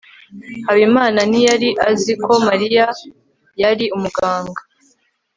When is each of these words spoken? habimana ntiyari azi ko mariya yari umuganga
habimana 0.67 1.19
ntiyari 1.29 1.69
azi 1.89 2.13
ko 2.23 2.31
mariya 2.47 2.85
yari 3.61 3.85
umuganga 3.95 4.61